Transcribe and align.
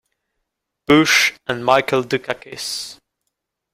Bush 0.87 1.33
and 1.45 1.63
Michael 1.63 2.01
Dukakis. 2.03 2.97